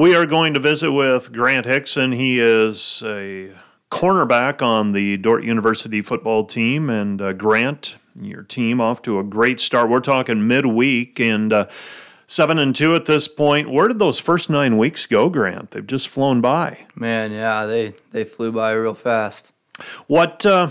We 0.00 0.14
are 0.14 0.24
going 0.24 0.54
to 0.54 0.60
visit 0.60 0.92
with 0.92 1.30
Grant 1.30 1.66
Hixson. 1.66 2.14
He 2.14 2.40
is 2.40 3.02
a 3.04 3.52
cornerback 3.90 4.62
on 4.62 4.92
the 4.92 5.18
Dordt 5.18 5.44
University 5.44 6.00
football 6.00 6.46
team. 6.46 6.88
And 6.88 7.20
uh, 7.20 7.34
Grant, 7.34 7.96
your 8.18 8.42
team 8.42 8.80
off 8.80 9.02
to 9.02 9.18
a 9.18 9.22
great 9.22 9.60
start. 9.60 9.90
We're 9.90 10.00
talking 10.00 10.48
midweek 10.48 11.20
and 11.20 11.52
uh, 11.52 11.66
seven 12.26 12.58
and 12.58 12.74
two 12.74 12.94
at 12.94 13.04
this 13.04 13.28
point. 13.28 13.70
Where 13.70 13.88
did 13.88 13.98
those 13.98 14.18
first 14.18 14.48
nine 14.48 14.78
weeks 14.78 15.04
go, 15.04 15.28
Grant? 15.28 15.72
They've 15.72 15.86
just 15.86 16.08
flown 16.08 16.40
by. 16.40 16.86
Man, 16.94 17.30
yeah, 17.30 17.66
they 17.66 17.92
they 18.12 18.24
flew 18.24 18.52
by 18.52 18.72
real 18.72 18.94
fast. 18.94 19.52
What? 20.06 20.46
Uh, 20.46 20.70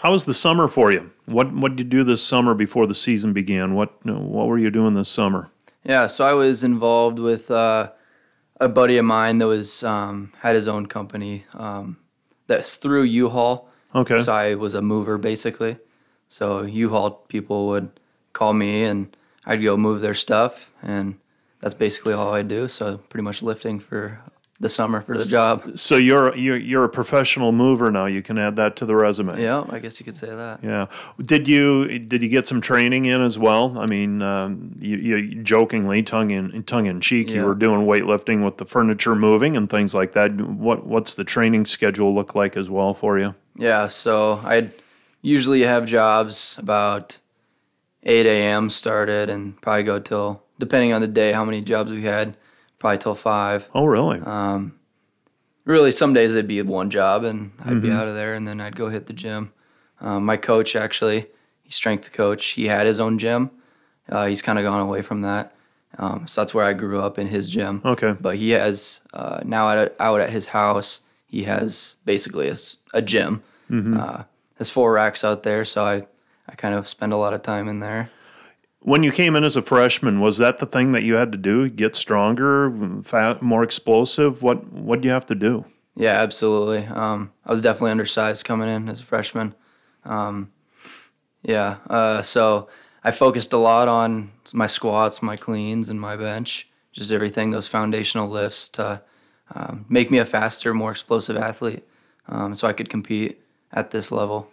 how 0.00 0.10
was 0.10 0.24
the 0.24 0.34
summer 0.34 0.66
for 0.66 0.90
you? 0.90 1.12
What 1.26 1.52
What 1.52 1.76
did 1.76 1.78
you 1.78 1.88
do 1.98 2.02
this 2.02 2.24
summer 2.24 2.54
before 2.54 2.88
the 2.88 2.94
season 2.96 3.32
began? 3.32 3.74
What 3.74 4.04
What 4.04 4.48
were 4.48 4.58
you 4.58 4.72
doing 4.72 4.94
this 4.94 5.08
summer? 5.08 5.48
Yeah, 5.84 6.08
so 6.08 6.26
I 6.26 6.34
was 6.34 6.64
involved 6.64 7.20
with 7.20 7.52
uh, 7.52 7.90
a 8.60 8.68
buddy 8.68 8.98
of 8.98 9.04
mine 9.04 9.38
that 9.38 9.46
was 9.46 9.82
um, 9.82 10.32
had 10.38 10.54
his 10.54 10.68
own 10.68 10.86
company 10.86 11.44
um, 11.54 11.96
that's 12.46 12.76
through 12.76 13.02
U-Haul. 13.02 13.68
Okay. 13.94 14.20
So 14.20 14.32
I 14.32 14.54
was 14.54 14.74
a 14.74 14.82
mover 14.82 15.18
basically. 15.18 15.78
So 16.28 16.62
U-Haul 16.62 17.10
people 17.28 17.68
would 17.68 17.90
call 18.32 18.52
me 18.52 18.84
and 18.84 19.16
I'd 19.46 19.62
go 19.62 19.76
move 19.76 20.02
their 20.02 20.14
stuff, 20.14 20.70
and 20.82 21.18
that's 21.60 21.74
basically 21.74 22.12
all 22.12 22.32
I 22.32 22.42
do. 22.42 22.68
So 22.68 22.98
pretty 23.08 23.24
much 23.24 23.42
lifting 23.42 23.80
for 23.80 24.20
the 24.60 24.68
summer 24.68 25.00
for 25.00 25.16
the 25.16 25.24
job. 25.24 25.78
So 25.78 25.96
you're 25.96 26.36
you're 26.36 26.58
you're 26.58 26.84
a 26.84 26.88
professional 26.88 27.50
mover 27.50 27.90
now. 27.90 28.04
You 28.06 28.20
can 28.22 28.36
add 28.38 28.56
that 28.56 28.76
to 28.76 28.86
the 28.86 28.94
resume. 28.94 29.40
Yeah, 29.42 29.64
I 29.70 29.78
guess 29.78 29.98
you 29.98 30.04
could 30.04 30.16
say 30.16 30.28
that. 30.28 30.60
Yeah. 30.62 30.86
Did 31.22 31.48
you 31.48 31.98
did 31.98 32.20
you 32.22 32.28
get 32.28 32.46
some 32.46 32.60
training 32.60 33.06
in 33.06 33.22
as 33.22 33.38
well? 33.38 33.78
I 33.78 33.86
mean, 33.86 34.20
um, 34.20 34.74
you, 34.78 34.98
you 34.98 35.42
jokingly, 35.42 36.02
tongue 36.02 36.30
in 36.30 36.62
tongue 36.64 36.86
in 36.86 37.00
cheek, 37.00 37.28
Yeah. 37.30 37.36
you 37.36 37.46
were 37.46 37.54
doing 37.54 37.86
weightlifting 37.86 38.44
with 38.44 38.58
the 38.58 38.66
furniture 38.66 39.14
moving 39.14 39.56
and 39.56 39.70
things 39.70 39.94
like 39.94 40.12
that. 40.12 40.32
What 40.38 40.86
what's 40.86 41.14
the 41.14 41.24
training 41.24 41.64
schedule 41.64 42.14
look 42.14 42.34
like 42.34 42.56
as 42.56 42.68
well 42.68 42.92
for 42.92 43.18
you? 43.18 43.34
Yeah, 43.56 43.88
so 43.88 44.40
I'd 44.44 44.72
usually 45.22 45.62
have 45.62 45.86
jobs 45.86 46.56
about 46.58 47.18
8 48.02 48.26
a.m. 48.26 48.70
started 48.70 49.28
and 49.30 49.60
probably 49.60 49.82
go 49.84 49.98
till, 49.98 50.42
depending 50.58 50.92
on 50.92 51.00
the 51.00 51.08
day, 51.08 51.32
how 51.32 51.44
many 51.44 51.60
jobs 51.60 51.92
we 51.92 52.02
had, 52.02 52.36
probably 52.80 52.98
till 52.98 53.14
5. 53.14 53.68
Oh, 53.74 53.84
really? 53.86 54.18
Um, 54.20 54.74
really, 55.64 55.92
some 55.92 56.12
days 56.12 56.32
it'd 56.32 56.48
be 56.48 56.60
one 56.62 56.90
job 56.90 57.22
and 57.22 57.52
I'd 57.60 57.74
Mm-hmm. 57.74 57.80
be 57.80 57.90
out 57.92 58.08
of 58.08 58.14
there 58.16 58.34
and 58.34 58.48
then 58.48 58.60
I'd 58.60 58.74
go 58.74 58.88
hit 58.88 59.06
the 59.06 59.12
gym. 59.12 59.52
Um, 60.00 60.24
my 60.24 60.36
coach, 60.36 60.74
actually, 60.74 61.26
he's 61.62 61.76
strength 61.76 62.12
coach. 62.12 62.44
He 62.46 62.66
had 62.66 62.86
his 62.86 62.98
own 62.98 63.18
gym. 63.18 63.50
Uh, 64.08 64.26
he's 64.26 64.42
kind 64.42 64.58
of 64.58 64.64
gone 64.64 64.80
away 64.80 65.02
from 65.02 65.20
that. 65.22 65.54
Um, 65.98 66.26
so 66.26 66.40
that's 66.40 66.54
where 66.54 66.64
I 66.64 66.72
grew 66.72 67.00
up 67.00 67.18
in 67.18 67.28
his 67.28 67.48
gym. 67.48 67.82
Okay. 67.84 68.16
But 68.18 68.36
he 68.36 68.50
has 68.50 69.00
uh, 69.12 69.40
now 69.44 69.68
at, 69.70 69.94
out 70.00 70.20
at 70.20 70.30
his 70.30 70.46
house. 70.48 71.00
He 71.26 71.44
has 71.44 71.96
basically 72.04 72.50
a 72.94 73.02
gym. 73.02 73.42
Mm-hmm. 73.70 74.00
Uh, 74.00 74.22
there's 74.56 74.70
four 74.70 74.92
racks 74.92 75.22
out 75.22 75.42
there, 75.44 75.64
so 75.64 75.84
I 75.84 76.06
I 76.48 76.54
kind 76.56 76.74
of 76.74 76.88
spend 76.88 77.12
a 77.12 77.16
lot 77.16 77.32
of 77.34 77.42
time 77.42 77.68
in 77.68 77.78
there. 77.80 78.10
When 78.82 79.02
you 79.02 79.12
came 79.12 79.36
in 79.36 79.44
as 79.44 79.56
a 79.56 79.62
freshman, 79.62 80.20
was 80.20 80.38
that 80.38 80.58
the 80.58 80.66
thing 80.66 80.92
that 80.92 81.02
you 81.02 81.14
had 81.14 81.32
to 81.32 81.38
do? 81.38 81.68
Get 81.68 81.94
stronger, 81.94 82.70
more 83.40 83.62
explosive? 83.62 84.42
What 84.42 84.72
what 84.72 85.00
do 85.00 85.08
you 85.08 85.12
have 85.12 85.26
to 85.26 85.34
do? 85.34 85.66
Yeah, 85.96 86.12
absolutely. 86.12 86.86
Um, 86.86 87.32
I 87.44 87.50
was 87.50 87.60
definitely 87.60 87.90
undersized 87.90 88.44
coming 88.44 88.68
in 88.68 88.88
as 88.88 89.00
a 89.00 89.04
freshman. 89.04 89.54
Um, 90.04 90.50
yeah, 91.42 91.78
uh, 91.90 92.22
so 92.22 92.68
I 93.04 93.10
focused 93.10 93.52
a 93.52 93.58
lot 93.58 93.88
on 93.88 94.32
my 94.54 94.66
squats, 94.66 95.22
my 95.22 95.36
cleans, 95.36 95.88
and 95.88 96.00
my 96.00 96.16
bench, 96.16 96.68
just 96.92 97.12
everything, 97.12 97.50
those 97.50 97.68
foundational 97.68 98.28
lifts 98.28 98.68
to 98.70 99.02
um, 99.54 99.84
make 99.88 100.10
me 100.10 100.18
a 100.18 100.24
faster, 100.24 100.72
more 100.72 100.90
explosive 100.90 101.36
athlete, 101.36 101.84
um, 102.28 102.54
so 102.54 102.68
I 102.68 102.72
could 102.72 102.88
compete 102.88 103.42
at 103.72 103.90
this 103.90 104.12
level. 104.12 104.50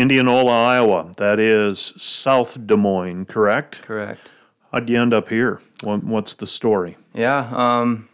Indianola, 0.00 0.64
Iowa. 0.64 1.12
That 1.18 1.38
is 1.38 1.92
South 1.98 2.66
Des 2.66 2.74
Moines, 2.76 3.26
correct? 3.26 3.82
Correct. 3.82 4.32
How'd 4.72 4.88
you 4.88 4.98
end 4.98 5.12
up 5.12 5.28
here? 5.28 5.60
What's 5.82 6.32
the 6.32 6.46
story? 6.46 6.96
Yeah, 7.12 7.50
um, 7.52 8.08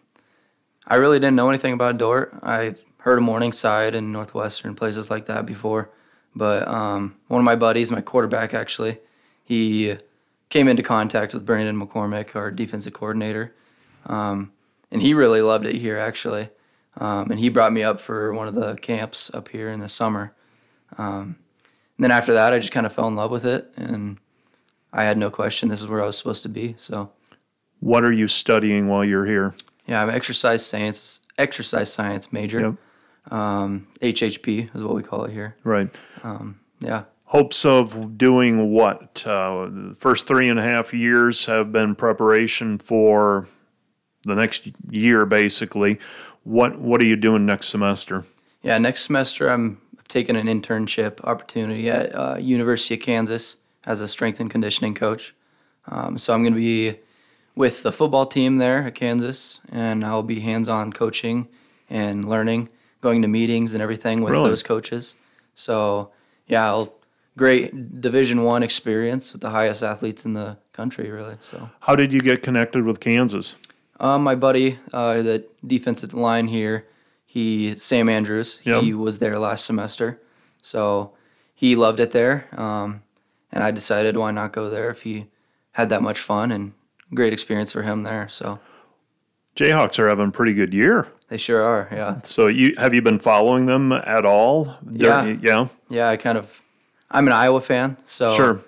I 0.88 0.96
really 0.96 1.20
didn't 1.20 1.36
know 1.36 1.48
anything 1.48 1.74
about 1.74 1.96
Dordt. 1.96 2.34
I 2.42 2.74
heard 2.98 3.18
of 3.18 3.22
Morningside 3.22 3.94
and 3.94 4.12
Northwestern 4.12 4.74
places 4.74 5.10
like 5.10 5.26
that 5.26 5.46
before, 5.46 5.90
but 6.34 6.66
um, 6.66 7.14
one 7.28 7.38
of 7.38 7.44
my 7.44 7.54
buddies, 7.54 7.92
my 7.92 8.00
quarterback 8.00 8.52
actually, 8.52 8.98
he 9.44 9.96
came 10.48 10.66
into 10.66 10.82
contact 10.82 11.34
with 11.34 11.46
Brandon 11.46 11.80
McCormick, 11.80 12.34
our 12.34 12.50
defensive 12.50 12.94
coordinator, 12.94 13.54
um, 14.06 14.50
and 14.90 15.02
he 15.02 15.14
really 15.14 15.40
loved 15.40 15.66
it 15.66 15.76
here 15.76 15.98
actually, 15.98 16.48
um, 16.96 17.30
and 17.30 17.38
he 17.38 17.48
brought 17.48 17.72
me 17.72 17.84
up 17.84 18.00
for 18.00 18.34
one 18.34 18.48
of 18.48 18.56
the 18.56 18.74
camps 18.74 19.30
up 19.32 19.50
here 19.50 19.70
in 19.70 19.78
the 19.78 19.88
summer. 19.88 20.34
Um, 20.98 21.36
and 21.96 22.04
then 22.04 22.10
after 22.10 22.34
that, 22.34 22.52
I 22.52 22.58
just 22.58 22.72
kind 22.72 22.86
of 22.86 22.92
fell 22.92 23.08
in 23.08 23.16
love 23.16 23.30
with 23.30 23.44
it, 23.44 23.72
and 23.76 24.18
I 24.92 25.04
had 25.04 25.18
no 25.18 25.30
question 25.30 25.68
this 25.68 25.80
is 25.80 25.88
where 25.88 26.02
I 26.02 26.06
was 26.06 26.18
supposed 26.18 26.42
to 26.42 26.48
be. 26.48 26.74
So. 26.76 27.10
What 27.80 28.04
are 28.04 28.12
you 28.12 28.28
studying 28.28 28.88
while 28.88 29.04
you're 29.04 29.26
here? 29.26 29.54
Yeah, 29.86 30.02
I'm 30.02 30.08
an 30.08 30.14
exercise 30.14 30.64
science 30.64 31.20
exercise 31.38 31.92
science 31.92 32.32
major. 32.32 32.60
Yep. 32.60 33.32
Um, 33.32 33.88
HHP 34.00 34.74
is 34.74 34.82
what 34.82 34.94
we 34.94 35.02
call 35.02 35.24
it 35.24 35.32
here. 35.32 35.56
Right. 35.64 35.88
Yeah. 36.80 37.04
Hopes 37.24 37.64
of 37.64 38.16
doing 38.16 38.70
what? 38.70 39.24
Uh, 39.26 39.66
the 39.70 39.96
first 39.98 40.26
three 40.26 40.48
and 40.48 40.58
a 40.58 40.62
half 40.62 40.94
years 40.94 41.44
have 41.46 41.72
been 41.72 41.94
preparation 41.94 42.78
for 42.78 43.48
the 44.22 44.34
next 44.34 44.68
year, 44.90 45.26
basically. 45.26 45.98
What 46.44 46.78
What 46.78 47.00
are 47.00 47.06
you 47.06 47.16
doing 47.16 47.46
next 47.46 47.68
semester? 47.68 48.24
Yeah. 48.62 48.78
Next 48.78 49.02
semester, 49.04 49.48
I'm 49.48 49.80
taking 50.08 50.36
an 50.36 50.46
internship 50.46 51.20
opportunity 51.24 51.90
at 51.90 52.14
uh, 52.14 52.36
University 52.38 52.94
of 52.94 53.00
Kansas 53.00 53.56
as 53.84 54.00
a 54.00 54.08
strength 54.08 54.40
and 54.40 54.50
conditioning 54.50 54.94
coach. 54.94 55.34
Um, 55.86 56.18
so 56.18 56.34
I'm 56.34 56.42
going 56.42 56.54
to 56.54 56.60
be 56.60 56.98
with 57.54 57.82
the 57.82 57.92
football 57.92 58.26
team 58.26 58.56
there 58.56 58.84
at 58.84 58.94
Kansas, 58.94 59.60
and 59.70 60.04
I'll 60.04 60.22
be 60.22 60.40
hands-on 60.40 60.92
coaching 60.92 61.48
and 61.88 62.28
learning, 62.28 62.68
going 63.00 63.22
to 63.22 63.28
meetings 63.28 63.72
and 63.72 63.82
everything 63.82 64.22
with 64.22 64.32
Really? 64.32 64.50
those 64.50 64.62
coaches. 64.62 65.14
So 65.54 66.10
yeah, 66.46 66.66
I'll, 66.66 66.94
great 67.36 68.00
Division 68.00 68.44
One 68.44 68.62
experience 68.62 69.32
with 69.32 69.42
the 69.42 69.50
highest 69.50 69.82
athletes 69.82 70.24
in 70.24 70.34
the 70.34 70.58
country, 70.72 71.10
really. 71.10 71.36
So. 71.40 71.70
How 71.80 71.96
did 71.96 72.12
you 72.12 72.20
get 72.20 72.42
connected 72.42 72.84
with 72.84 73.00
Kansas? 73.00 73.54
Um, 73.98 74.22
my 74.22 74.34
buddy, 74.34 74.78
uh, 74.92 75.22
the 75.22 75.44
defensive 75.66 76.12
line 76.12 76.48
here, 76.48 76.86
he 77.36 77.78
Sam 77.78 78.08
Andrews. 78.08 78.60
Yep. 78.64 78.82
He 78.82 78.94
was 78.94 79.18
there 79.18 79.38
last 79.38 79.66
semester, 79.66 80.18
so 80.62 81.12
he 81.54 81.76
loved 81.76 82.00
it 82.00 82.12
there. 82.12 82.46
Um, 82.56 83.02
and 83.52 83.62
I 83.62 83.70
decided 83.70 84.16
why 84.16 84.30
not 84.30 84.52
go 84.54 84.70
there 84.70 84.88
if 84.88 85.02
he 85.02 85.26
had 85.72 85.90
that 85.90 86.00
much 86.00 86.18
fun 86.18 86.50
and 86.50 86.72
great 87.12 87.34
experience 87.34 87.72
for 87.72 87.82
him 87.82 88.04
there. 88.04 88.26
So 88.30 88.58
Jayhawks 89.54 89.98
are 89.98 90.08
having 90.08 90.28
a 90.28 90.30
pretty 90.30 90.54
good 90.54 90.72
year. 90.72 91.08
they 91.28 91.36
sure 91.36 91.60
are. 91.62 91.88
Yeah, 91.92 92.20
So 92.24 92.46
you 92.46 92.74
have 92.78 92.94
you 92.94 93.02
been 93.02 93.18
following 93.18 93.66
them 93.66 93.92
at 93.92 94.24
all? 94.24 94.74
Yeah. 94.90 95.24
Yeah. 95.42 95.68
yeah. 95.90 96.08
I 96.08 96.16
kind 96.16 96.38
of, 96.38 96.62
I'm 97.10 97.26
an 97.26 97.34
Iowa 97.34 97.60
fan, 97.60 97.98
so 98.06 98.32
Sure. 98.32 98.60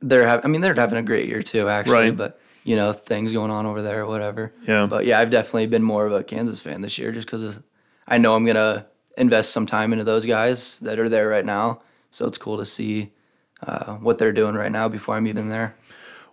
they're 0.00 0.26
having. 0.26 0.46
I 0.46 0.48
mean, 0.48 0.62
they're 0.62 0.74
having 0.74 0.98
a 0.98 1.02
great 1.02 1.28
year 1.28 1.42
too, 1.42 1.68
actually. 1.68 1.92
Right. 2.08 2.16
But 2.16 2.40
you 2.66 2.74
know, 2.74 2.92
things 2.92 3.32
going 3.32 3.52
on 3.52 3.64
over 3.64 3.80
there 3.80 4.02
or 4.02 4.06
whatever. 4.06 4.52
Yeah. 4.66 4.86
But 4.86 5.06
yeah, 5.06 5.20
I've 5.20 5.30
definitely 5.30 5.68
been 5.68 5.84
more 5.84 6.04
of 6.04 6.12
a 6.12 6.24
Kansas 6.24 6.58
fan 6.58 6.80
this 6.80 6.98
year 6.98 7.12
just 7.12 7.28
because 7.28 7.60
I 8.08 8.18
know 8.18 8.34
I'm 8.34 8.44
gonna 8.44 8.86
invest 9.16 9.52
some 9.52 9.66
time 9.66 9.92
into 9.92 10.04
those 10.04 10.26
guys 10.26 10.80
that 10.80 10.98
are 10.98 11.08
there 11.08 11.28
right 11.28 11.44
now. 11.44 11.80
So 12.10 12.26
it's 12.26 12.38
cool 12.38 12.58
to 12.58 12.66
see 12.66 13.12
uh, 13.62 13.94
what 13.94 14.18
they're 14.18 14.32
doing 14.32 14.56
right 14.56 14.72
now 14.72 14.88
before 14.88 15.14
I'm 15.14 15.28
even 15.28 15.48
there. 15.48 15.76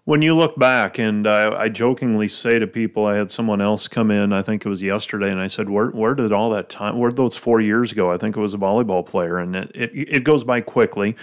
When 0.06 0.24
you 0.24 0.36
look 0.36 0.58
back, 0.58 0.98
and 0.98 1.28
I, 1.28 1.64
I 1.64 1.70
jokingly 1.70 2.28
say 2.28 2.58
to 2.60 2.68
people, 2.68 3.06
I 3.06 3.16
had 3.16 3.32
someone 3.32 3.62
else 3.62 3.88
come 3.88 4.10
in, 4.12 4.34
I 4.34 4.42
think 4.42 4.66
it 4.66 4.70
was 4.70 4.82
yesterday, 4.82 5.30
and 5.30 5.40
I 5.40 5.48
said, 5.48 5.70
Where, 5.70 5.92
where 5.92 6.14
did 6.16 6.34
all 6.34 6.50
that 6.50 6.68
time, 6.68 6.98
where 6.98 7.12
those 7.12 7.38
four 7.38 7.62
years 7.62 7.94
go? 7.94 8.12
I 8.12 8.18
think 8.18 8.36
it 8.36 8.42
was 8.42 8.54
a 8.54 8.58
volleyball 8.58 9.06
player, 9.06 9.38
and 9.38 9.56
it, 9.56 9.72
it, 9.74 9.92
it 9.94 10.24
goes 10.26 10.44
by 10.44 10.60
quickly. 10.60 11.16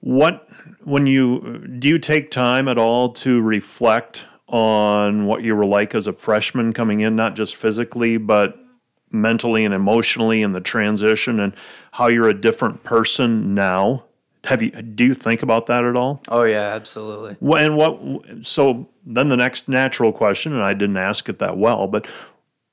What, 0.00 0.48
when 0.82 1.06
you, 1.06 1.64
do 1.78 1.86
you 1.88 1.98
take 1.98 2.32
time 2.32 2.66
at 2.66 2.76
all 2.76 3.12
to 3.12 3.40
reflect 3.40 4.26
on 4.54 5.26
what 5.26 5.42
you 5.42 5.56
were 5.56 5.66
like 5.66 5.96
as 5.96 6.06
a 6.06 6.12
freshman 6.12 6.72
coming 6.72 7.00
in, 7.00 7.16
not 7.16 7.34
just 7.34 7.56
physically, 7.56 8.16
but 8.16 8.56
mentally 9.10 9.64
and 9.64 9.74
emotionally 9.74 10.42
in 10.42 10.52
the 10.52 10.60
transition 10.60 11.40
and 11.40 11.52
how 11.90 12.06
you're 12.06 12.28
a 12.28 12.40
different 12.40 12.84
person 12.84 13.52
now? 13.52 14.04
Have 14.44 14.62
you, 14.62 14.70
do 14.70 15.06
you 15.06 15.14
think 15.14 15.42
about 15.42 15.66
that 15.66 15.82
at 15.82 15.96
all? 15.96 16.22
Oh 16.28 16.44
yeah, 16.44 16.72
absolutely. 16.72 17.36
And 17.60 17.76
what? 17.76 18.46
So 18.46 18.88
then 19.04 19.28
the 19.28 19.36
next 19.36 19.68
natural 19.68 20.12
question, 20.12 20.52
and 20.52 20.62
I 20.62 20.72
didn't 20.72 20.98
ask 20.98 21.28
it 21.28 21.40
that 21.40 21.58
well, 21.58 21.88
but 21.88 22.06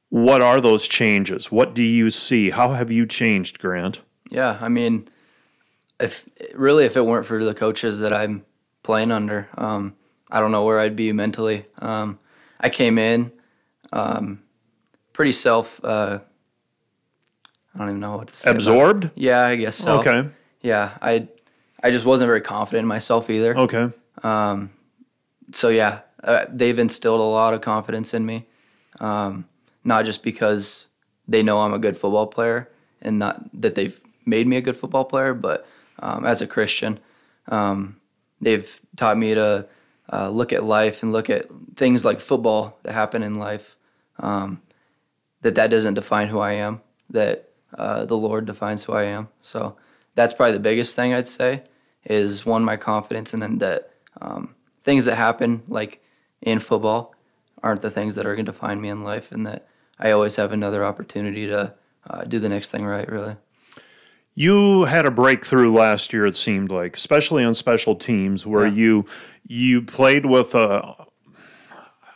what 0.10 0.40
are 0.40 0.62
those 0.62 0.88
changes? 0.88 1.52
What 1.52 1.74
do 1.74 1.82
you 1.82 2.12
see? 2.12 2.52
How 2.52 2.74
have 2.74 2.92
you 2.92 3.08
changed, 3.08 3.58
Grant? 3.58 4.02
Yeah, 4.30 4.60
I 4.62 4.68
mean, 4.68 5.08
if 6.00 6.30
really 6.54 6.86
if 6.86 6.96
it 6.96 7.08
weren't 7.08 7.26
for 7.26 7.44
the 7.44 7.56
coaches 7.56 8.02
that 8.02 8.14
I'm 8.14 8.46
playing 8.84 9.12
under, 9.12 9.50
um, 9.58 9.96
I 10.32 10.40
don't 10.40 10.52
know 10.52 10.64
where 10.64 10.80
I'd 10.80 10.96
be 10.96 11.12
mentally. 11.12 11.66
Um, 11.80 12.20
I 12.60 12.70
came 12.70 12.98
in 12.98 13.32
um, 13.92 14.42
pretty 15.14 15.34
self. 15.34 15.84
Uh, 15.84 16.20
I 17.74 17.78
don't 17.78 17.90
even 17.90 18.00
know 18.00 18.18
what 18.18 18.28
to 18.30 18.36
say. 18.36 18.50
Absorbed? 18.50 19.10
Yeah, 19.16 19.46
I 19.46 19.56
guess 19.56 19.78
so. 19.78 20.00
Okay. 20.00 20.30
Yeah, 20.62 20.98
I 21.02 21.28
I 21.84 21.92
just 21.92 22.06
wasn't 22.06 22.28
very 22.28 22.42
confident 22.42 22.84
in 22.84 22.88
myself 22.88 23.30
either. 23.30 23.58
Okay. 23.58 23.90
So 25.54 25.70
yeah, 25.70 26.02
uh, 26.24 26.46
they've 26.50 26.78
instilled 26.78 27.20
a 27.20 27.24
lot 27.24 27.54
of 27.54 27.62
confidence 27.62 28.14
in 28.14 28.26
me. 28.26 28.46
Um, 29.00 29.48
not 29.84 30.06
just 30.06 30.24
because 30.24 30.86
they 31.28 31.44
know 31.44 31.60
I'm 31.62 31.74
a 31.74 31.80
good 31.80 31.98
football 31.98 32.28
player 32.28 32.70
and 33.02 33.20
not 33.20 33.42
that 33.62 33.76
they've 33.76 34.00
made 34.26 34.48
me 34.48 34.58
a 34.58 34.62
good 34.62 34.78
football 34.78 35.06
player, 35.06 35.34
but 35.34 35.66
um, 36.00 36.26
as 36.26 36.42
a 36.42 36.48
Christian, 36.48 37.00
um, 37.48 37.98
they've 38.40 38.80
taught 38.96 39.18
me 39.18 39.34
to 39.34 39.66
uh, 40.12 40.30
look 40.30 40.52
at 40.52 40.64
life 40.64 41.04
and 41.04 41.12
look 41.12 41.30
at 41.30 41.46
things 41.76 42.04
like 42.04 42.20
football 42.20 42.78
that 42.84 42.94
happen 42.94 43.24
in 43.24 43.36
life. 43.36 43.76
Um, 44.20 44.62
that 45.42 45.56
that 45.56 45.72
doesn't 45.72 45.96
define 45.96 46.28
who 46.28 46.40
I 46.40 46.54
am. 46.54 46.82
That 47.10 47.50
uh, 47.78 48.06
the 48.06 48.18
Lord 48.18 48.46
defines 48.46 48.84
who 48.84 48.94
I 48.94 49.04
am. 49.04 49.30
So 49.42 49.76
that's 50.16 50.34
probably 50.34 50.54
the 50.54 50.60
biggest 50.60 50.96
thing 50.96 51.14
I'd 51.14 51.28
say 51.28 51.64
is 52.06 52.46
one 52.46 52.64
my 52.64 52.78
confidence, 52.78 53.34
and 53.34 53.42
then 53.42 53.58
that 53.60 53.92
um, 54.22 54.56
things 54.84 55.06
that 55.06 55.16
happen 55.16 55.64
like 55.68 56.04
in 56.42 56.60
football 56.60 57.16
aren't 57.64 57.82
the 57.82 57.92
things 57.92 58.16
that 58.16 58.26
are 58.26 58.36
going 58.36 58.46
to 58.46 58.52
define 58.52 58.82
me 58.82 58.90
in 58.90 59.04
life, 59.04 59.32
and 59.32 59.46
that 59.48 59.68
I 60.00 60.12
always 60.12 60.36
have 60.36 60.52
another 60.52 60.84
opportunity 60.84 61.48
to 61.48 61.74
uh, 62.10 62.24
do 62.24 62.40
the 62.40 62.50
next 62.50 62.72
thing 62.72 62.86
right. 62.86 63.10
Really. 63.10 63.36
You 64.36 64.86
had 64.86 65.06
a 65.06 65.12
breakthrough 65.12 65.74
last 65.74 66.14
year. 66.14 66.26
It 66.26 66.38
seemed 66.38 66.72
like, 66.72 66.96
especially 66.96 67.44
on 67.44 67.54
special 67.54 67.96
teams, 67.96 68.46
where 68.46 68.66
Yeah. 68.66 68.74
you 68.74 69.06
you 69.48 69.82
played 69.82 70.26
with 70.26 70.56
a. 70.56 70.96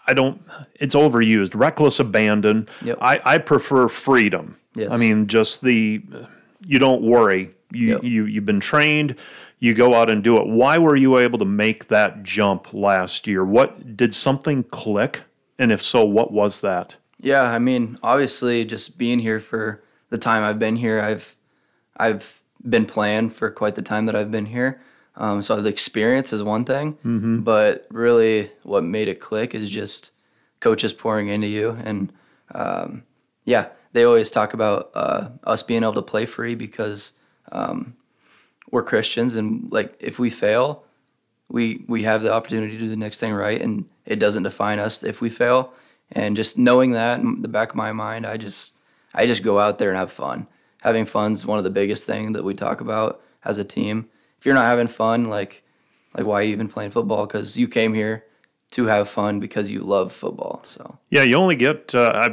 I 0.07 0.13
don't. 0.13 0.41
It's 0.75 0.95
overused. 0.95 1.55
Reckless 1.55 1.99
abandon. 1.99 2.69
Yep. 2.83 2.97
I, 3.01 3.19
I 3.25 3.37
prefer 3.39 3.87
freedom. 3.89 4.55
Yes. 4.75 4.87
I 4.91 4.97
mean, 4.97 5.27
just 5.27 5.61
the. 5.61 6.01
You 6.65 6.79
don't 6.79 7.01
worry. 7.01 7.51
You 7.71 7.87
Yep. 7.95 8.03
you 8.03 8.25
you've 8.25 8.45
been 8.45 8.59
trained. 8.61 9.15
You 9.59 9.73
go 9.73 9.93
out 9.95 10.09
and 10.09 10.23
do 10.23 10.37
it. 10.37 10.47
Why 10.47 10.77
were 10.77 10.95
you 10.95 11.17
able 11.17 11.39
to 11.39 11.45
make 11.45 11.87
that 11.87 12.23
jump 12.23 12.73
last 12.73 13.25
year? 13.25 13.43
What 13.43 13.97
did 13.97 14.13
something 14.13 14.63
click? 14.65 15.21
And 15.57 15.71
if 15.71 15.81
so, 15.81 16.05
what 16.05 16.31
was 16.31 16.59
that? 16.61 16.95
Yeah, 17.21 17.43
I 17.43 17.57
mean, 17.59 17.97
obviously, 18.03 18.65
just 18.65 18.97
being 18.97 19.19
here 19.19 19.39
for 19.39 19.81
the 20.09 20.17
time 20.17 20.43
I've 20.43 20.59
been 20.59 20.75
here, 20.75 21.01
I've 21.01 21.35
I've 21.97 22.41
been 22.67 22.85
playing 22.85 23.29
for 23.31 23.49
quite 23.51 23.75
the 23.75 23.81
time 23.81 24.05
that 24.07 24.15
I've 24.15 24.31
been 24.31 24.47
here. 24.47 24.81
Um, 25.17 25.41
so 25.41 25.61
the 25.61 25.69
experience 25.69 26.33
is 26.33 26.43
one 26.43 26.65
thing, 26.65 26.97
but 27.43 27.85
really, 27.89 28.51
what 28.63 28.83
made 28.83 29.07
it 29.07 29.19
click 29.21 29.55
is 29.55 29.69
just 29.69 30.11
coaches 30.59 30.91
pouring 30.93 31.29
into 31.29 31.47
you, 31.47 31.77
and 31.83 32.11
um, 32.53 33.03
yeah, 33.45 33.67
they 33.93 34.03
always 34.03 34.29
talk 34.29 34.53
about 34.53 34.91
uh, 34.93 35.29
us 35.45 35.63
being 35.63 35.83
able 35.83 35.93
to 35.93 36.01
play 36.01 36.25
free 36.25 36.53
because 36.55 37.13
um, 37.51 37.95
we're 38.71 38.83
Christians, 38.83 39.35
and 39.35 39.71
like 39.71 39.95
if 40.01 40.19
we 40.19 40.29
fail, 40.29 40.83
we 41.49 41.85
we 41.87 42.03
have 42.03 42.21
the 42.21 42.33
opportunity 42.33 42.73
to 42.73 42.79
do 42.83 42.89
the 42.89 42.97
next 42.97 43.19
thing 43.21 43.33
right, 43.33 43.61
and 43.61 43.85
it 44.05 44.19
doesn't 44.19 44.43
define 44.43 44.79
us 44.79 45.01
if 45.03 45.21
we 45.21 45.29
fail. 45.29 45.71
And 46.11 46.35
just 46.35 46.57
knowing 46.57 46.91
that 46.91 47.19
in 47.19 47.41
the 47.41 47.47
back 47.47 47.69
of 47.69 47.75
my 47.75 47.93
mind, 47.93 48.25
I 48.27 48.35
just 48.35 48.73
I 49.13 49.25
just 49.25 49.43
go 49.43 49.59
out 49.59 49.77
there 49.77 49.89
and 49.89 49.97
have 49.97 50.11
fun. 50.11 50.47
Having 50.85 51.05
fun's 51.07 51.47
one 51.47 51.57
of 51.57 51.63
the 51.63 51.71
biggest 51.71 52.05
things 52.05 52.33
that 52.33 52.43
we 52.43 52.53
talk 52.53 52.79
about 52.79 53.19
as 53.43 53.57
a 53.57 53.63
team. 53.63 54.07
If 54.37 54.45
you're 54.45 54.53
not 54.53 54.65
having 54.67 54.85
fun, 54.85 55.25
like 55.25 55.63
like 56.15 56.27
why 56.27 56.35
are 56.35 56.43
you 56.43 56.51
even 56.51 56.67
playing 56.67 56.91
football? 56.91 57.25
Because 57.25 57.57
you 57.57 57.67
came 57.67 57.95
here 57.95 58.23
to 58.71 58.85
have 58.85 59.09
fun 59.09 59.39
because 59.39 59.71
you 59.71 59.79
love 59.81 60.11
football. 60.13 60.61
So 60.63 60.99
Yeah, 61.09 61.23
you 61.23 61.37
only 61.37 61.55
get 61.55 61.95
uh, 61.95 62.11
I, 62.13 62.29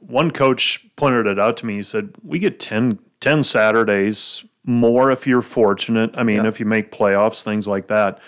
one 0.00 0.30
coach 0.30 0.84
pointed 0.96 1.26
it 1.26 1.38
out 1.40 1.56
to 1.58 1.66
me. 1.66 1.76
He 1.76 1.82
said 1.82 2.10
we 2.22 2.38
get 2.38 2.60
10, 2.60 2.98
10 3.20 3.42
Saturdays 3.44 4.44
more 4.64 5.10
if 5.10 5.26
you're 5.26 5.40
fortunate. 5.40 6.10
I 6.14 6.22
mean, 6.22 6.42
Yeah. 6.42 6.48
if 6.48 6.60
you 6.60 6.66
make 6.66 6.92
playoffs, 6.92 7.42
things 7.42 7.66
like 7.66 7.86
that. 7.88 8.18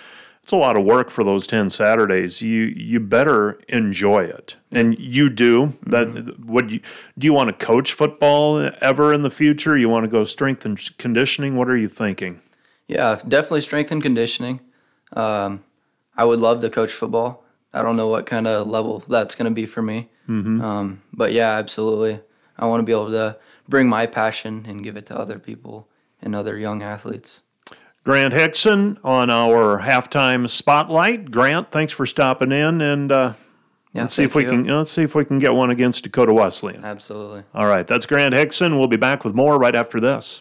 It's 0.48 0.52
a 0.54 0.56
lot 0.56 0.78
of 0.78 0.84
work 0.84 1.10
for 1.10 1.24
those 1.24 1.46
ten 1.46 1.68
Saturdays. 1.68 2.40
You 2.40 2.72
you 2.74 3.00
better 3.00 3.60
enjoy 3.68 4.24
it, 4.24 4.56
and 4.72 4.98
you 4.98 5.28
do. 5.28 5.74
That 5.82 6.40
would 6.40 6.72
you 6.72 6.80
do? 7.18 7.26
You 7.26 7.34
want 7.34 7.50
to 7.50 7.66
coach 7.66 7.92
football 7.92 8.70
ever 8.80 9.12
in 9.12 9.20
the 9.20 9.30
future? 9.30 9.76
You 9.76 9.90
want 9.90 10.04
to 10.04 10.08
go 10.08 10.24
strength 10.24 10.64
and 10.64 10.80
conditioning? 10.96 11.56
What 11.56 11.68
are 11.68 11.76
you 11.76 11.86
thinking? 11.90 12.40
Yeah, 12.86 13.20
definitely 13.28 13.60
strength 13.60 13.90
and 13.90 14.02
conditioning. 14.02 14.60
Um, 15.12 15.64
I 16.16 16.24
would 16.24 16.40
love 16.40 16.62
to 16.62 16.70
coach 16.70 16.94
football. 16.94 17.44
I 17.74 17.82
don't 17.82 17.98
know 17.98 18.08
what 18.08 18.24
kind 18.24 18.46
of 18.46 18.66
level 18.66 19.04
that's 19.06 19.34
going 19.34 19.50
to 19.50 19.54
be 19.54 19.66
for 19.66 19.82
me. 19.82 20.08
Um, 20.62 21.02
but 21.12 21.34
yeah, 21.34 21.58
absolutely. 21.58 22.20
I 22.58 22.64
want 22.64 22.80
to 22.80 22.84
be 22.84 22.92
able 22.92 23.10
to 23.10 23.36
bring 23.68 23.86
my 23.86 24.06
passion 24.06 24.64
and 24.66 24.82
give 24.82 24.96
it 24.96 25.04
to 25.08 25.18
other 25.18 25.38
people 25.38 25.90
and 26.22 26.34
other 26.34 26.56
young 26.56 26.82
athletes. 26.82 27.42
Grant 28.08 28.32
Hixson 28.32 28.96
on 29.04 29.28
our 29.28 29.80
halftime 29.80 30.48
spotlight. 30.48 31.30
Grant, 31.30 31.70
thanks 31.70 31.92
for 31.92 32.06
stopping 32.06 32.52
in, 32.52 32.80
and 32.80 33.12
uh, 33.12 33.34
Yeah, 33.92 34.00
let's 34.00 34.14
see 34.14 34.22
if 34.22 34.34
we 34.34 34.44
you. 34.44 34.48
can 34.48 34.64
let's 34.66 34.90
see 34.90 35.02
if 35.02 35.14
we 35.14 35.26
can 35.26 35.38
get 35.38 35.52
one 35.52 35.68
against 35.68 36.04
Dakota 36.04 36.32
Wesleyan. 36.32 36.82
Absolutely. 36.82 37.42
All 37.54 37.66
right, 37.66 37.86
that's 37.86 38.06
Grant 38.06 38.34
Hixson. 38.34 38.78
We'll 38.78 38.88
be 38.88 38.96
back 38.96 39.26
with 39.26 39.34
more 39.34 39.58
right 39.58 39.76
after 39.76 40.00
this. 40.00 40.40